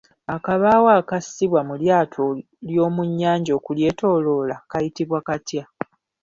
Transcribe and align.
Akabaawo 0.35 0.89
akasibwa 0.99 1.59
mu 1.69 1.75
lyato 1.81 2.23
ly'omu 2.69 3.01
nnyanja 3.09 3.51
okulyetooloola 3.59 4.55
kayitibwa 4.71 5.19
katya? 5.27 5.63